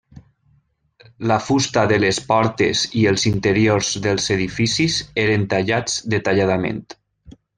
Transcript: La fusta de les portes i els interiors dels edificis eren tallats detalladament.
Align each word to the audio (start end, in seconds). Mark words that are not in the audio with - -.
La 1.31 1.35
fusta 1.47 1.81
de 1.91 1.99
les 2.03 2.19
portes 2.31 2.81
i 3.03 3.05
els 3.13 3.27
interiors 3.33 3.91
dels 4.07 4.31
edificis 4.39 4.99
eren 5.27 5.47
tallats 5.53 6.01
detalladament. 6.17 6.85